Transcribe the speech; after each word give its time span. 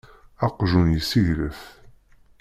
Aqjun 0.45 0.87
yesseglaf. 0.93 1.59